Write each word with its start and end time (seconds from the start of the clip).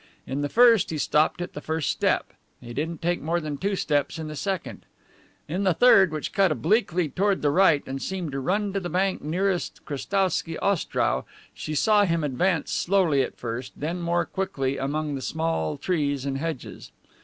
In 0.25 0.41
the 0.41 0.49
first 0.49 0.89
he 0.89 0.97
stopped 0.97 1.43
at 1.43 1.53
the 1.53 1.61
first 1.61 1.91
step. 1.91 2.33
He 2.59 2.73
didn't 2.73 3.03
take 3.03 3.21
more 3.21 3.39
than 3.39 3.55
two 3.59 3.75
steps 3.75 4.17
in 4.17 4.27
the 4.29 4.35
second. 4.35 4.83
In 5.47 5.63
the 5.63 5.75
third, 5.75 6.11
which 6.11 6.33
cut 6.33 6.51
obliquely 6.51 7.07
toward 7.07 7.43
the 7.43 7.51
right 7.51 7.83
and 7.85 8.01
seemed 8.01 8.31
to 8.31 8.39
run 8.39 8.73
to 8.73 8.79
the 8.79 8.89
bank 8.89 9.21
nearest 9.21 9.85
Krestowsky 9.85 10.57
Ostrow, 10.57 11.25
she 11.53 11.75
saw 11.75 12.05
him 12.05 12.23
advance 12.23 12.71
slowly 12.71 13.21
at 13.21 13.37
first, 13.37 13.73
then 13.75 14.01
more 14.01 14.25
quickly 14.25 14.75
among 14.75 15.13
the 15.13 15.21
small 15.21 15.77
trees 15.77 16.25
and 16.25 16.39
hedges. 16.39 16.91